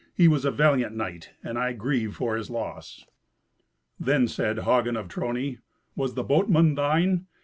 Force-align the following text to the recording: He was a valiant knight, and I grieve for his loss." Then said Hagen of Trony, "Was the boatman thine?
He 0.15 0.27
was 0.27 0.45
a 0.45 0.49
valiant 0.49 0.95
knight, 0.95 1.29
and 1.43 1.59
I 1.59 1.73
grieve 1.73 2.15
for 2.15 2.35
his 2.35 2.49
loss." 2.49 3.05
Then 3.99 4.27
said 4.27 4.57
Hagen 4.61 4.97
of 4.97 5.07
Trony, 5.07 5.59
"Was 5.95 6.15
the 6.15 6.23
boatman 6.23 6.73
thine? 6.73 7.27